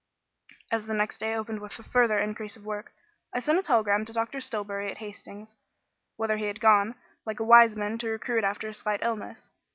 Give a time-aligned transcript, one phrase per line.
[0.71, 2.91] As the next day opened with a further increase of work,
[3.33, 4.39] I sent a telegram to Dr.
[4.41, 5.55] Stillbury at Hastings,
[6.17, 9.51] whither he had gone, like a wise man, to recruit after a slight illness.